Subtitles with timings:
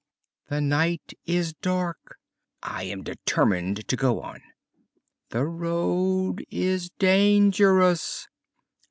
[0.47, 2.17] "The night is dark!"
[2.63, 4.41] "I am determined to go on."
[5.29, 8.27] "The road is dangerous!"